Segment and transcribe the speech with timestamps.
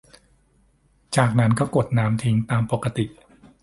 [1.15, 3.05] จากนั้นก็กดน้ำทิ้งตามปกติ